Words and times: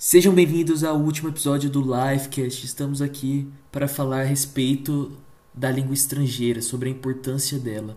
Sejam 0.00 0.32
bem-vindos 0.32 0.84
ao 0.84 0.96
último 0.96 1.28
episódio 1.28 1.68
do 1.68 1.80
Livecast. 1.80 2.64
Estamos 2.64 3.02
aqui 3.02 3.52
para 3.72 3.88
falar 3.88 4.20
a 4.20 4.24
respeito 4.24 5.18
da 5.52 5.72
língua 5.72 5.92
estrangeira, 5.92 6.62
sobre 6.62 6.88
a 6.88 6.92
importância 6.92 7.58
dela. 7.58 7.96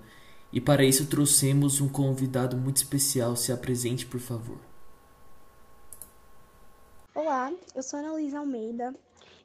E 0.52 0.60
para 0.60 0.84
isso 0.84 1.06
trouxemos 1.06 1.80
um 1.80 1.88
convidado 1.88 2.58
muito 2.58 2.78
especial. 2.78 3.36
Se 3.36 3.52
apresente, 3.52 4.08
por 4.08 4.20
favor. 4.20 4.58
Olá, 7.14 7.54
eu 7.76 7.84
sou 7.84 8.00
Ana 8.00 8.14
Luísa 8.14 8.40
Almeida. 8.40 8.96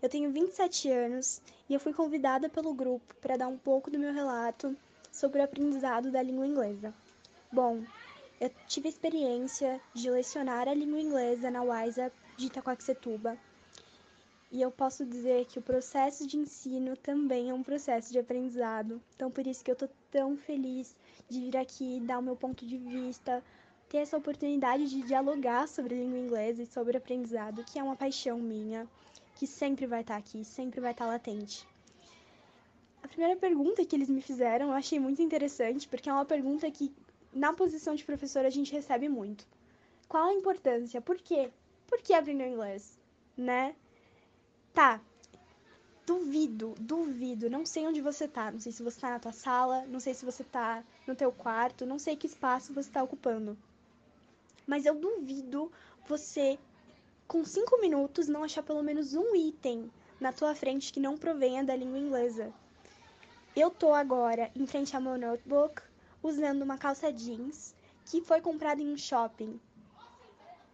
Eu 0.00 0.08
tenho 0.08 0.32
27 0.32 0.90
anos 0.90 1.42
e 1.68 1.74
eu 1.74 1.80
fui 1.80 1.92
convidada 1.92 2.48
pelo 2.48 2.72
grupo 2.72 3.14
para 3.20 3.36
dar 3.36 3.48
um 3.48 3.58
pouco 3.58 3.90
do 3.90 3.98
meu 3.98 4.14
relato 4.14 4.74
sobre 5.12 5.40
o 5.40 5.44
aprendizado 5.44 6.10
da 6.10 6.22
língua 6.22 6.46
inglesa. 6.46 6.94
Bom, 7.52 7.82
eu 8.40 8.50
tive 8.66 8.88
a 8.88 8.90
experiência 8.90 9.78
de 9.92 10.08
lecionar 10.10 10.68
a 10.68 10.74
língua 10.74 11.02
inglesa 11.02 11.50
na 11.50 11.62
WISA 11.62 12.10
de 12.36 12.46
Itacoaxetuba. 12.46 13.38
E 14.50 14.62
eu 14.62 14.70
posso 14.70 15.04
dizer 15.04 15.46
que 15.46 15.58
o 15.58 15.62
processo 15.62 16.26
de 16.26 16.36
ensino 16.36 16.96
também 16.96 17.50
é 17.50 17.54
um 17.54 17.62
processo 17.62 18.12
de 18.12 18.18
aprendizado. 18.18 19.00
Então, 19.14 19.30
por 19.30 19.46
isso 19.46 19.64
que 19.64 19.70
eu 19.70 19.76
tô 19.76 19.88
tão 20.10 20.36
feliz 20.36 20.96
de 21.28 21.40
vir 21.40 21.56
aqui 21.56 22.00
dar 22.00 22.18
o 22.18 22.22
meu 22.22 22.36
ponto 22.36 22.64
de 22.64 22.76
vista, 22.76 23.42
ter 23.88 23.98
essa 23.98 24.16
oportunidade 24.16 24.88
de 24.88 25.02
dialogar 25.02 25.66
sobre 25.66 25.94
língua 25.94 26.18
inglesa 26.18 26.62
e 26.62 26.66
sobre 26.66 26.96
aprendizado, 26.96 27.64
que 27.64 27.78
é 27.78 27.82
uma 27.82 27.96
paixão 27.96 28.38
minha, 28.38 28.86
que 29.34 29.46
sempre 29.46 29.86
vai 29.86 30.02
estar 30.02 30.16
aqui, 30.16 30.44
sempre 30.44 30.80
vai 30.80 30.92
estar 30.92 31.06
latente. 31.06 31.66
A 33.02 33.08
primeira 33.08 33.36
pergunta 33.36 33.84
que 33.84 33.94
eles 33.94 34.08
me 34.08 34.20
fizeram 34.20 34.68
eu 34.68 34.72
achei 34.72 34.98
muito 34.98 35.22
interessante, 35.22 35.88
porque 35.88 36.08
é 36.08 36.12
uma 36.12 36.24
pergunta 36.24 36.70
que, 36.70 36.92
na 37.32 37.52
posição 37.52 37.94
de 37.94 38.04
professor, 38.04 38.44
a 38.44 38.50
gente 38.50 38.72
recebe 38.72 39.08
muito. 39.08 39.46
Qual 40.08 40.28
a 40.28 40.34
importância? 40.34 41.00
Por 41.00 41.16
quê? 41.18 41.50
Por 41.86 42.00
que 42.00 42.12
aprendeu 42.14 42.48
inglês? 42.48 42.98
Né? 43.36 43.74
Tá. 44.74 45.00
Duvido, 46.04 46.74
duvido. 46.78 47.50
Não 47.50 47.64
sei 47.66 47.86
onde 47.86 48.00
você 48.00 48.28
tá. 48.28 48.50
Não 48.50 48.60
sei 48.60 48.72
se 48.72 48.82
você 48.82 49.00
tá 49.00 49.10
na 49.10 49.18
tua 49.18 49.32
sala, 49.32 49.86
não 49.86 49.98
sei 49.98 50.14
se 50.14 50.24
você 50.24 50.44
tá 50.44 50.84
no 51.06 51.14
teu 51.14 51.32
quarto, 51.32 51.86
não 51.86 51.98
sei 51.98 52.16
que 52.16 52.26
espaço 52.26 52.72
você 52.72 52.90
tá 52.90 53.02
ocupando. 53.02 53.56
Mas 54.66 54.84
eu 54.84 54.94
duvido 54.94 55.70
você, 56.06 56.58
com 57.26 57.44
cinco 57.44 57.80
minutos, 57.80 58.28
não 58.28 58.44
achar 58.44 58.62
pelo 58.62 58.82
menos 58.82 59.14
um 59.14 59.34
item 59.34 59.90
na 60.20 60.32
tua 60.32 60.54
frente 60.54 60.92
que 60.92 61.00
não 61.00 61.16
provenha 61.16 61.64
da 61.64 61.76
língua 61.76 61.98
inglesa. 61.98 62.52
Eu 63.54 63.70
tô 63.70 63.94
agora 63.94 64.50
em 64.54 64.66
frente 64.66 64.94
ao 64.94 65.02
meu 65.02 65.16
notebook 65.16 65.82
usando 66.22 66.62
uma 66.62 66.76
calça 66.76 67.12
jeans 67.12 67.74
que 68.04 68.20
foi 68.20 68.40
comprada 68.40 68.82
em 68.82 68.92
um 68.92 68.96
shopping 68.96 69.58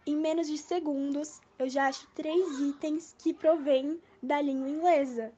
em 0.04 0.16
menos 0.16 0.48
de 0.48 0.58
segundos, 0.58 1.40
eu 1.58 1.68
já 1.68 1.86
acho 1.86 2.08
três 2.14 2.58
itens 2.58 3.14
que 3.18 3.32
provêm 3.32 4.00
da 4.22 4.40
língua 4.40 4.68
inglesa. 4.68 5.32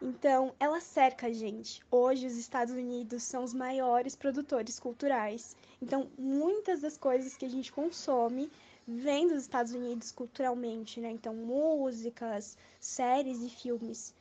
Então, 0.00 0.54
ela 0.60 0.80
cerca 0.80 1.26
a 1.26 1.32
gente. 1.32 1.80
Hoje, 1.90 2.26
os 2.26 2.36
Estados 2.36 2.74
Unidos 2.74 3.22
são 3.22 3.42
os 3.42 3.52
maiores 3.52 4.14
produtores 4.14 4.78
culturais. 4.78 5.56
Então, 5.82 6.10
muitas 6.16 6.80
das 6.80 6.96
coisas 6.96 7.36
que 7.36 7.44
a 7.44 7.50
gente 7.50 7.72
consome 7.72 8.50
vêm 8.86 9.28
dos 9.28 9.42
Estados 9.42 9.72
Unidos 9.72 10.12
culturalmente, 10.12 11.00
né? 11.00 11.10
Então, 11.10 11.34
músicas, 11.34 12.56
séries 12.80 13.42
e 13.42 13.50
filmes. 13.50 14.14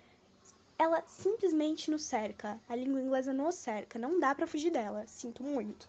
Ela 0.79 1.03
simplesmente 1.07 1.89
nos 1.89 2.03
cerca. 2.03 2.59
A 2.67 2.75
língua 2.75 3.01
inglesa 3.01 3.33
nos 3.33 3.55
cerca. 3.55 3.97
Não 3.99 4.19
dá 4.19 4.33
para 4.33 4.47
fugir 4.47 4.71
dela. 4.71 5.05
Sinto 5.07 5.43
muito. 5.43 5.87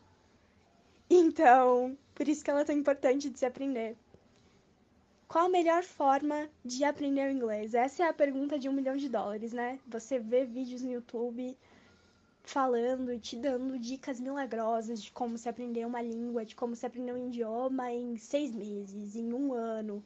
Então, 1.10 1.96
por 2.14 2.28
isso 2.28 2.44
que 2.44 2.50
ela 2.50 2.60
é 2.60 2.64
tão 2.64 2.76
importante 2.76 3.30
de 3.30 3.38
se 3.38 3.46
aprender. 3.46 3.96
Qual 5.26 5.46
a 5.46 5.48
melhor 5.48 5.82
forma 5.82 6.48
de 6.64 6.84
aprender 6.84 7.28
o 7.28 7.30
inglês? 7.30 7.74
Essa 7.74 8.04
é 8.04 8.08
a 8.08 8.12
pergunta 8.12 8.58
de 8.58 8.68
um 8.68 8.72
milhão 8.72 8.96
de 8.96 9.08
dólares, 9.08 9.52
né? 9.52 9.78
Você 9.86 10.18
vê 10.18 10.44
vídeos 10.44 10.82
no 10.82 10.90
YouTube 10.90 11.56
falando 12.42 13.12
e 13.12 13.18
te 13.18 13.36
dando 13.36 13.78
dicas 13.78 14.18
milagrosas 14.20 15.02
de 15.02 15.12
como 15.12 15.36
se 15.36 15.48
aprender 15.48 15.86
uma 15.86 16.00
língua, 16.00 16.46
de 16.46 16.56
como 16.56 16.74
se 16.74 16.86
aprender 16.86 17.12
um 17.12 17.28
idioma 17.28 17.92
em 17.92 18.16
seis 18.16 18.54
meses, 18.54 19.16
em 19.16 19.32
um 19.32 19.52
ano. 19.52 20.02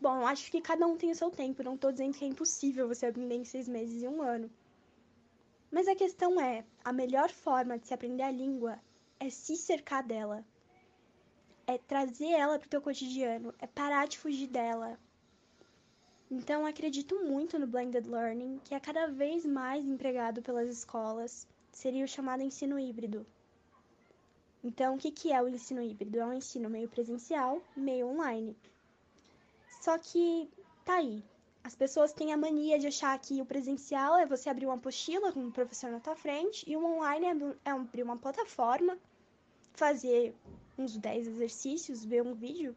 Bom, 0.00 0.26
acho 0.26 0.50
que 0.50 0.60
cada 0.60 0.86
um 0.86 0.96
tem 0.96 1.10
o 1.10 1.14
seu 1.14 1.30
tempo, 1.30 1.62
não 1.62 1.76
estou 1.76 1.90
dizendo 1.90 2.16
que 2.16 2.24
é 2.24 2.28
impossível 2.28 2.88
você 2.88 3.06
aprender 3.06 3.36
em 3.36 3.44
seis 3.44 3.66
meses 3.68 4.02
e 4.02 4.08
um 4.08 4.20
ano. 4.20 4.50
Mas 5.70 5.88
a 5.88 5.94
questão 5.94 6.38
é, 6.38 6.64
a 6.84 6.92
melhor 6.92 7.30
forma 7.30 7.78
de 7.78 7.86
se 7.86 7.94
aprender 7.94 8.22
a 8.22 8.30
língua 8.30 8.78
é 9.24 9.30
se 9.30 9.56
cercar 9.56 10.02
dela. 10.02 10.44
É 11.66 11.78
trazer 11.78 12.30
ela 12.30 12.58
pro 12.58 12.68
teu 12.68 12.82
cotidiano, 12.82 13.54
é 13.58 13.66
parar 13.66 14.06
de 14.06 14.18
fugir 14.18 14.48
dela. 14.48 14.98
Então, 16.30 16.66
acredito 16.66 17.24
muito 17.24 17.58
no 17.58 17.66
blended 17.66 18.06
learning, 18.06 18.60
que 18.64 18.74
é 18.74 18.80
cada 18.80 19.06
vez 19.06 19.46
mais 19.46 19.86
empregado 19.86 20.42
pelas 20.42 20.68
escolas. 20.68 21.46
Seria 21.72 22.04
o 22.04 22.08
chamado 22.08 22.42
ensino 22.42 22.78
híbrido. 22.78 23.26
Então, 24.62 24.94
o 24.94 24.98
que, 24.98 25.10
que 25.10 25.32
é 25.32 25.42
o 25.42 25.48
ensino 25.48 25.82
híbrido? 25.82 26.20
É 26.20 26.26
um 26.26 26.32
ensino 26.34 26.68
meio 26.68 26.88
presencial, 26.88 27.62
meio 27.76 28.08
online. 28.08 28.54
Só 29.80 29.96
que 29.98 30.50
tá 30.84 30.96
aí. 30.96 31.22
As 31.62 31.74
pessoas 31.74 32.12
têm 32.12 32.30
a 32.30 32.36
mania 32.36 32.78
de 32.78 32.88
achar 32.88 33.18
que 33.18 33.40
o 33.40 33.46
presencial 33.46 34.18
é 34.18 34.26
você 34.26 34.50
abrir 34.50 34.66
uma 34.66 34.74
apostila 34.74 35.32
com 35.32 35.40
um 35.40 35.50
professor 35.50 35.90
na 35.90 35.98
tua 35.98 36.14
frente 36.14 36.62
e 36.68 36.76
o 36.76 36.84
online 36.84 37.26
é, 37.26 37.70
é 37.70 37.70
abrir 37.70 38.02
uma 38.02 38.18
plataforma 38.18 38.98
fazer 39.74 40.34
uns 40.78 40.96
10 40.96 41.26
exercícios, 41.28 42.04
ver 42.04 42.22
um 42.22 42.34
vídeo 42.34 42.76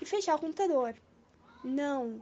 e 0.00 0.06
fechar 0.06 0.36
o 0.36 0.40
computador. 0.40 0.94
Não. 1.62 2.20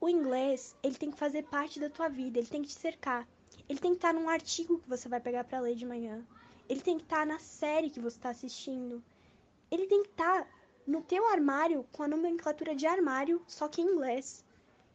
O 0.00 0.08
inglês, 0.08 0.74
ele 0.82 0.96
tem 0.96 1.10
que 1.10 1.16
fazer 1.16 1.44
parte 1.44 1.78
da 1.78 1.88
tua 1.88 2.08
vida, 2.08 2.38
ele 2.38 2.46
tem 2.46 2.62
que 2.62 2.68
te 2.68 2.74
cercar. 2.74 3.26
Ele 3.68 3.78
tem 3.78 3.92
que 3.92 3.98
estar 3.98 4.12
num 4.12 4.28
artigo 4.28 4.78
que 4.78 4.88
você 4.88 5.08
vai 5.08 5.20
pegar 5.20 5.44
para 5.44 5.60
ler 5.60 5.74
de 5.74 5.86
manhã. 5.86 6.22
Ele 6.68 6.80
tem 6.80 6.98
que 6.98 7.04
estar 7.04 7.24
na 7.26 7.38
série 7.38 7.90
que 7.90 8.00
você 8.00 8.16
está 8.16 8.30
assistindo. 8.30 9.02
Ele 9.70 9.86
tem 9.86 10.02
que 10.02 10.10
estar 10.10 10.46
no 10.86 11.02
teu 11.02 11.26
armário 11.28 11.86
com 11.92 12.02
a 12.02 12.08
nomenclatura 12.08 12.74
de 12.74 12.86
armário, 12.86 13.42
só 13.46 13.68
que 13.68 13.80
em 13.80 13.86
inglês. 13.86 14.44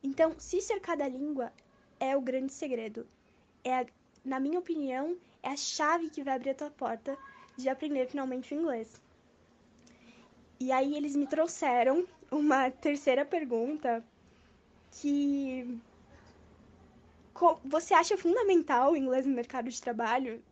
Então, 0.03 0.35
se 0.37 0.61
cercar 0.61 0.97
da 0.97 1.07
língua 1.07 1.51
é 1.99 2.15
o 2.15 2.21
grande 2.21 2.53
segredo. 2.53 3.07
É, 3.63 3.79
a, 3.79 3.85
na 4.23 4.39
minha 4.39 4.59
opinião, 4.59 5.17
é 5.41 5.49
a 5.49 5.57
chave 5.57 6.09
que 6.09 6.23
vai 6.23 6.35
abrir 6.35 6.51
a 6.51 6.55
tua 6.55 6.69
porta 6.69 7.17
de 7.61 7.69
aprender 7.69 8.07
finalmente 8.07 8.53
o 8.53 8.57
inglês. 8.57 8.99
E 10.59 10.71
aí 10.71 10.95
eles 10.95 11.15
me 11.15 11.27
trouxeram 11.27 12.05
uma 12.31 12.69
terceira 12.69 13.25
pergunta 13.25 14.03
que 14.91 15.79
você 17.63 17.93
acha 17.93 18.17
fundamental 18.17 18.91
o 18.91 18.97
inglês 18.97 19.25
no 19.25 19.33
mercado 19.33 19.69
de 19.69 19.81
trabalho? 19.81 20.43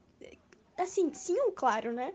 Assim, 0.77 1.13
sim 1.13 1.37
ou 1.41 1.51
claro, 1.51 1.91
né? 1.91 2.13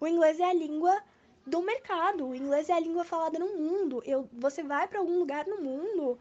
O 0.00 0.06
inglês 0.06 0.40
é 0.40 0.44
a 0.44 0.54
língua 0.54 1.02
do 1.46 1.60
mercado. 1.60 2.28
O 2.28 2.34
inglês 2.34 2.70
é 2.70 2.72
a 2.72 2.80
língua 2.80 3.04
falada 3.04 3.38
no 3.38 3.58
mundo. 3.58 4.02
Eu, 4.06 4.28
você 4.32 4.62
vai 4.62 4.88
para 4.88 5.00
algum 5.00 5.18
lugar 5.18 5.46
no 5.46 5.60
mundo, 5.60 6.18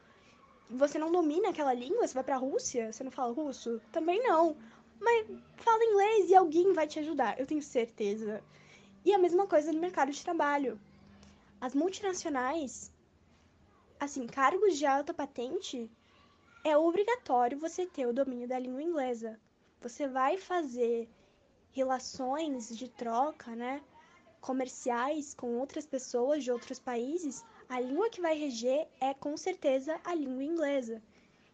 você 0.70 1.00
não 1.00 1.12
domina 1.12 1.50
aquela 1.50 1.74
língua, 1.74 2.06
você 2.06 2.14
vai 2.14 2.24
para 2.24 2.36
a 2.36 2.40
Rússia, 2.40 2.92
você 2.92 3.04
não 3.04 3.12
fala 3.12 3.34
russo? 3.34 3.82
Também 3.92 4.22
não. 4.22 4.56
Mas 5.00 5.28
fala 5.58 5.84
inglês 5.84 6.30
e 6.30 6.36
alguém 6.36 6.74
vai 6.74 6.88
te 6.88 7.00
ajudar, 7.00 7.40
eu 7.40 7.46
tenho 7.46 7.62
certeza. 7.62 8.44
E 9.06 9.14
a 9.14 9.20
mesma 9.20 9.48
coisa 9.48 9.72
no 9.72 9.80
mercado 9.80 10.12
de 10.12 10.24
trabalho. 10.24 10.80
As 11.62 11.74
multinacionais, 11.74 12.92
assim, 14.00 14.28
cargos 14.28 14.78
de 14.78 14.86
alta 14.86 15.14
patente, 15.14 15.90
é 16.64 16.78
obrigatório 16.78 17.58
você 17.58 17.86
ter 17.86 18.06
o 18.06 18.14
domínio 18.14 18.48
da 18.48 18.60
língua 18.60 18.82
inglesa. 18.82 19.40
Você 19.82 20.08
vai 20.08 20.38
fazer 20.38 21.10
relações 21.72 22.78
de 22.78 22.90
troca, 22.90 23.56
né, 23.56 23.82
comerciais 24.42 25.34
com 25.34 25.58
outras 25.60 25.86
pessoas 25.86 26.44
de 26.44 26.52
outros 26.52 26.80
países, 26.80 27.46
a 27.68 27.80
língua 27.80 28.10
que 28.10 28.22
vai 28.22 28.38
reger 28.38 28.88
é 29.00 29.14
com 29.14 29.36
certeza 29.38 30.00
a 30.04 30.14
língua 30.16 30.44
inglesa. 30.44 31.02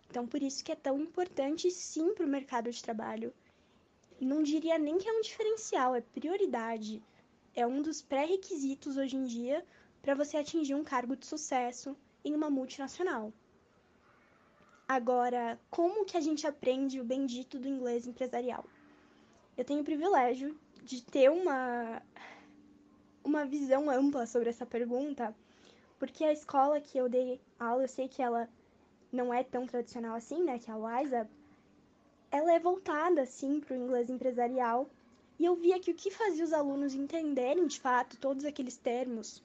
Então, 0.09 0.25
por 0.27 0.41
isso 0.41 0.63
que 0.63 0.71
é 0.71 0.75
tão 0.75 0.99
importante 0.99 1.69
sim 1.71 2.13
para 2.13 2.25
o 2.25 2.29
mercado 2.29 2.71
de 2.71 2.81
trabalho. 2.81 3.33
Não 4.19 4.41
diria 4.41 4.77
nem 4.77 4.97
que 4.97 5.09
é 5.09 5.13
um 5.13 5.21
diferencial, 5.21 5.95
é 5.95 6.01
prioridade. 6.01 7.03
É 7.53 7.65
um 7.65 7.81
dos 7.81 8.01
pré-requisitos 8.01 8.97
hoje 8.97 9.15
em 9.15 9.25
dia 9.25 9.65
para 10.01 10.15
você 10.15 10.37
atingir 10.37 10.75
um 10.75 10.83
cargo 10.83 11.15
de 11.15 11.25
sucesso 11.25 11.97
em 12.23 12.33
uma 12.33 12.49
multinacional. 12.49 13.33
Agora, 14.87 15.59
como 15.69 16.05
que 16.05 16.15
a 16.15 16.21
gente 16.21 16.45
aprende 16.45 17.01
o 17.01 17.03
bendito 17.03 17.57
do 17.57 17.67
inglês 17.67 18.05
empresarial? 18.05 18.63
Eu 19.57 19.65
tenho 19.65 19.81
o 19.81 19.85
privilégio 19.85 20.57
de 20.83 21.03
ter 21.03 21.29
uma 21.31 22.01
uma 23.23 23.43
visão 23.43 23.89
ampla 23.89 24.27
sobre 24.27 24.49
essa 24.49 24.67
pergunta, 24.67 25.35
porque 25.97 26.23
a 26.23 26.31
escola 26.31 26.79
que 26.79 26.95
eu 26.95 27.09
dei 27.09 27.41
aula, 27.59 27.83
eu 27.83 27.87
sei 27.87 28.07
que 28.07 28.21
ela 28.21 28.47
não 29.15 29.33
é 29.33 29.43
tão 29.43 29.65
tradicional 29.65 30.15
assim, 30.15 30.43
né, 30.43 30.59
que 30.59 30.69
é 30.69 30.73
a 30.73 30.77
WISA, 30.77 31.29
ela 32.31 32.53
é 32.53 32.59
voltada, 32.59 33.21
assim, 33.21 33.59
para 33.59 33.75
o 33.75 33.79
inglês 33.79 34.09
empresarial. 34.09 34.89
E 35.39 35.45
eu 35.45 35.55
via 35.55 35.79
que 35.79 35.91
o 35.91 35.95
que 35.95 36.11
fazia 36.11 36.43
os 36.43 36.53
alunos 36.53 36.93
entenderem, 36.93 37.65
de 37.65 37.79
fato, 37.79 38.17
todos 38.17 38.45
aqueles 38.45 38.77
termos 38.77 39.41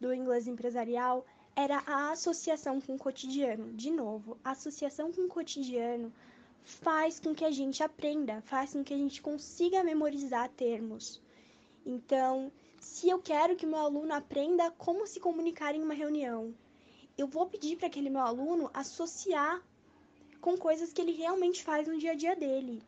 do 0.00 0.12
inglês 0.12 0.48
empresarial 0.48 1.24
era 1.54 1.82
a 1.86 2.10
associação 2.10 2.80
com 2.80 2.94
o 2.94 2.98
cotidiano. 2.98 3.72
De 3.72 3.90
novo, 3.90 4.36
a 4.44 4.50
associação 4.50 5.12
com 5.12 5.22
o 5.22 5.28
cotidiano 5.28 6.12
faz 6.64 7.20
com 7.20 7.34
que 7.34 7.44
a 7.44 7.50
gente 7.50 7.82
aprenda, 7.82 8.40
faz 8.42 8.72
com 8.72 8.84
que 8.84 8.94
a 8.94 8.96
gente 8.96 9.20
consiga 9.20 9.84
memorizar 9.84 10.48
termos. 10.50 11.20
Então, 11.84 12.50
se 12.80 13.08
eu 13.08 13.18
quero 13.20 13.56
que 13.56 13.66
meu 13.66 13.78
aluno 13.78 14.12
aprenda 14.14 14.70
como 14.72 15.06
se 15.06 15.20
comunicar 15.20 15.74
em 15.74 15.82
uma 15.82 15.94
reunião, 15.94 16.54
eu 17.16 17.26
vou 17.26 17.46
pedir 17.46 17.76
para 17.76 17.86
aquele 17.86 18.10
meu 18.10 18.22
aluno 18.22 18.70
associar 18.72 19.62
com 20.40 20.56
coisas 20.56 20.92
que 20.92 21.00
ele 21.00 21.12
realmente 21.12 21.62
faz 21.62 21.86
no 21.86 21.98
dia 21.98 22.12
a 22.12 22.14
dia 22.14 22.34
dele. 22.34 22.82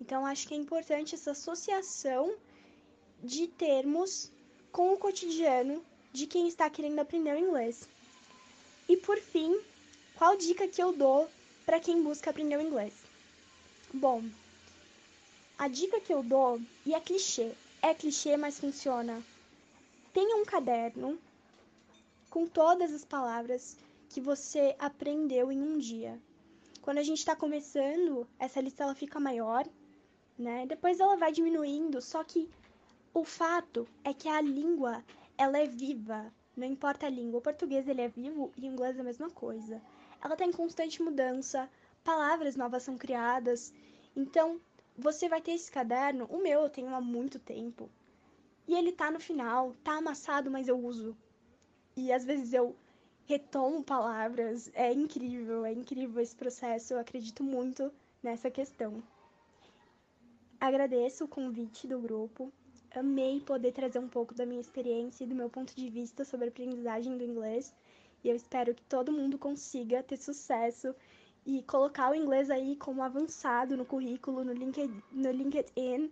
Então, 0.00 0.26
acho 0.26 0.46
que 0.46 0.54
é 0.54 0.56
importante 0.56 1.14
essa 1.14 1.30
associação 1.30 2.34
de 3.22 3.46
termos 3.46 4.30
com 4.72 4.92
o 4.92 4.98
cotidiano 4.98 5.84
de 6.12 6.26
quem 6.26 6.48
está 6.48 6.68
querendo 6.68 6.98
aprender 6.98 7.34
o 7.34 7.38
inglês. 7.38 7.88
E 8.88 8.96
por 8.96 9.18
fim, 9.18 9.58
qual 10.16 10.36
dica 10.36 10.68
que 10.68 10.82
eu 10.82 10.92
dou 10.92 11.28
para 11.64 11.80
quem 11.80 12.02
busca 12.02 12.30
aprender 12.30 12.56
o 12.56 12.62
inglês? 12.62 12.94
Bom, 13.92 14.22
a 15.58 15.68
dica 15.68 16.00
que 16.00 16.12
eu 16.12 16.22
dou, 16.22 16.60
e 16.84 16.94
é 16.94 17.00
clichê, 17.00 17.52
é 17.80 17.94
clichê, 17.94 18.36
mas 18.36 18.58
funciona. 18.58 19.22
Tenha 20.12 20.36
um 20.36 20.44
caderno 20.44 21.18
com 22.30 22.46
todas 22.46 22.92
as 22.92 23.04
palavras 23.04 23.76
que 24.08 24.20
você 24.20 24.74
aprendeu 24.78 25.50
em 25.50 25.60
um 25.60 25.78
dia. 25.78 26.20
Quando 26.82 26.98
a 26.98 27.02
gente 27.02 27.18
está 27.18 27.34
começando, 27.34 28.26
essa 28.38 28.60
lista 28.60 28.84
ela 28.84 28.94
fica 28.94 29.18
maior, 29.18 29.66
né? 30.38 30.66
Depois 30.66 31.00
ela 31.00 31.16
vai 31.16 31.32
diminuindo, 31.32 32.00
só 32.00 32.22
que 32.22 32.48
o 33.12 33.24
fato 33.24 33.88
é 34.04 34.12
que 34.12 34.28
a 34.28 34.40
língua 34.40 35.04
ela 35.36 35.58
é 35.58 35.66
viva, 35.66 36.32
não 36.56 36.66
importa 36.66 37.06
a 37.06 37.10
língua. 37.10 37.38
O 37.38 37.42
português 37.42 37.88
ele 37.88 38.02
é 38.02 38.08
vivo 38.08 38.52
e 38.56 38.62
o 38.62 38.66
inglês 38.66 38.96
é 38.96 39.00
a 39.00 39.04
mesma 39.04 39.30
coisa. 39.30 39.80
Ela 40.22 40.34
está 40.34 40.44
em 40.44 40.52
constante 40.52 41.02
mudança, 41.02 41.68
palavras 42.04 42.56
novas 42.56 42.82
são 42.82 42.96
criadas. 42.96 43.72
Então, 44.14 44.60
você 44.96 45.28
vai 45.28 45.40
ter 45.40 45.52
esse 45.52 45.70
caderno, 45.70 46.26
o 46.30 46.38
meu 46.38 46.62
eu 46.62 46.70
tenho 46.70 46.94
há 46.94 47.00
muito 47.00 47.38
tempo. 47.38 47.90
E 48.66 48.74
ele 48.74 48.92
tá 48.92 49.10
no 49.10 49.20
final, 49.20 49.74
tá 49.84 49.98
amassado, 49.98 50.50
mas 50.50 50.68
eu 50.68 50.78
uso. 50.78 51.16
E 51.96 52.12
às 52.12 52.24
vezes 52.24 52.52
eu 52.52 52.76
retomo 53.26 53.82
palavras. 53.82 54.70
É 54.74 54.92
incrível, 54.92 55.64
é 55.64 55.72
incrível 55.72 56.22
esse 56.22 56.36
processo. 56.36 56.94
Eu 56.94 56.98
acredito 56.98 57.42
muito 57.42 57.92
nessa 58.22 58.50
questão. 58.50 59.02
Agradeço 60.60 61.24
o 61.24 61.28
convite 61.28 61.86
do 61.86 61.98
grupo 61.98 62.52
amei 62.98 63.40
poder 63.40 63.72
trazer 63.72 63.98
um 63.98 64.08
pouco 64.08 64.34
da 64.34 64.46
minha 64.46 64.60
experiência 64.60 65.24
e 65.24 65.26
do 65.26 65.34
meu 65.34 65.50
ponto 65.50 65.74
de 65.74 65.88
vista 65.90 66.24
sobre 66.24 66.46
a 66.46 66.48
aprendizagem 66.48 67.16
do 67.16 67.24
inglês. 67.24 67.74
E 68.24 68.28
eu 68.28 68.34
espero 68.34 68.74
que 68.74 68.82
todo 68.84 69.12
mundo 69.12 69.38
consiga 69.38 70.02
ter 70.02 70.16
sucesso 70.16 70.94
e 71.44 71.62
colocar 71.62 72.10
o 72.10 72.14
inglês 72.14 72.50
aí 72.50 72.74
como 72.76 73.02
avançado 73.02 73.76
no 73.76 73.84
currículo, 73.84 74.44
no 74.44 74.52
LinkedIn. 74.52 75.02
No 75.12 75.30
LinkedIn. 75.30 76.10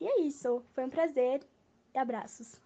E 0.00 0.06
é 0.06 0.20
isso. 0.20 0.62
Foi 0.74 0.84
um 0.84 0.90
prazer 0.90 1.42
e 1.94 1.98
abraços. 1.98 2.60